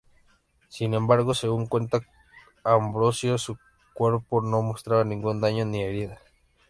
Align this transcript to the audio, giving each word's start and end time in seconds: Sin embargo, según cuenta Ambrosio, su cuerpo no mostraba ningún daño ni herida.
Sin 0.67 0.95
embargo, 0.95 1.35
según 1.35 1.67
cuenta 1.67 1.99
Ambrosio, 2.63 3.37
su 3.37 3.59
cuerpo 3.93 4.41
no 4.41 4.63
mostraba 4.63 5.03
ningún 5.03 5.41
daño 5.41 5.63
ni 5.63 5.83
herida. 5.83 6.17